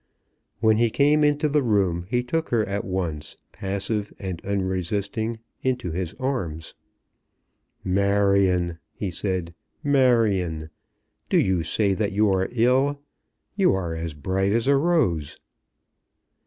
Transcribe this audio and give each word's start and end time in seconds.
When 0.61 0.77
he 0.77 0.89
came 0.89 1.23
into 1.23 1.47
the 1.47 1.61
room 1.61 2.07
he 2.09 2.23
took 2.23 2.49
her 2.49 2.65
at 2.65 2.83
once, 2.83 3.37
passive 3.51 4.11
and 4.17 4.43
unresisting, 4.43 5.37
into 5.61 5.91
his 5.91 6.15
arms. 6.15 6.73
"Marion," 7.83 8.79
he 8.95 9.11
said. 9.11 9.53
"Marion! 9.83 10.71
Do 11.29 11.37
you 11.37 11.61
say 11.61 11.93
that 11.93 12.13
you 12.13 12.31
are 12.33 12.49
ill? 12.51 12.99
You 13.55 13.73
are 13.75 13.93
as 13.93 14.15
bright 14.15 14.53
as 14.53 14.67
a 14.67 14.75
rose." 14.75 15.37